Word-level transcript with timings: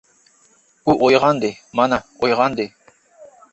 ئۇ 0.85 0.95
ئويغاندى، 1.07 1.53
مانا، 1.81 2.01
ئويغاندى! 2.23 2.69